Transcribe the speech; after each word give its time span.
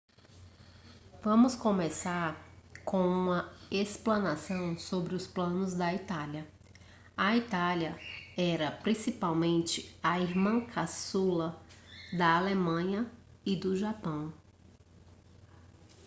vamos 1.21 1.53
começar 1.53 2.35
com 2.83 2.99
uma 3.07 3.53
explanação 3.69 4.75
sobre 4.75 5.13
os 5.13 5.27
planos 5.27 5.75
da 5.75 5.93
itália 5.93 6.47
a 7.15 7.37
itália 7.37 7.95
era 8.35 8.71
principalmente 8.71 9.95
a 10.01 10.19
irmã 10.19 10.61
caçula 10.65 11.55
da 12.11 12.35
alemanha 12.39 13.07
e 13.45 13.55
do 13.55 13.75
japão 13.75 14.33